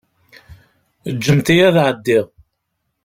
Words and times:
Ǧǧemt-iyi 1.17 1.63
ad 1.67 1.75
ɛeddiɣ. 1.85 2.25